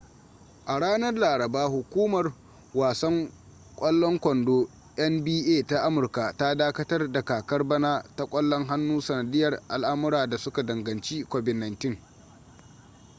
[0.65, 2.33] a ranar laraba hukumar
[2.73, 3.31] wasan
[3.75, 10.27] kwalon kondo nba ta amurka ta dakatar da kakar bana ta kwallon hannu sanadiyar al’amura
[10.29, 11.97] da suka danganci covid-19